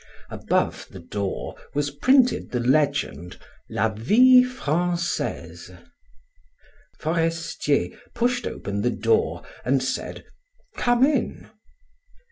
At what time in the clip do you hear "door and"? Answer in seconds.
8.89-9.83